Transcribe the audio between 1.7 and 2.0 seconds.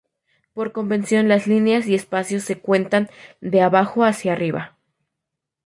y